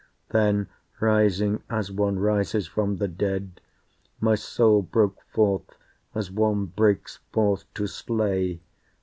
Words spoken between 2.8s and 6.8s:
the dead, My soul broke forth as one